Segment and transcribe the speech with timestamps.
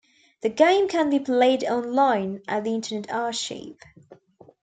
[0.41, 3.77] The game can be played online at the Internet Archive.